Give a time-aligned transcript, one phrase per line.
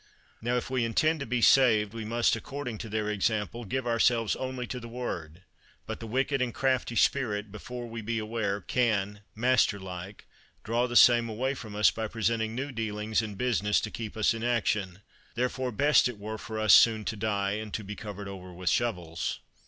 [0.41, 4.35] Now, if we intend to be saved, we must, according to their example, give ourselves
[4.35, 5.43] only to the Word.
[5.85, 10.25] But the wicked and crafty spirit, before we be aware, can, master like,
[10.63, 14.33] draw the same away from us, by presenting new dealings and business to keep us
[14.33, 15.03] in action.
[15.35, 18.71] Therefore best it were for us soon to die, and to be covered over with
[18.71, 19.39] shovels.